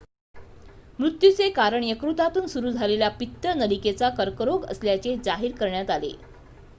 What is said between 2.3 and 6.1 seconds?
सुरू झालेला पित्त नलिकेचा कर्करोग असल्याचे जाहीर करण्यात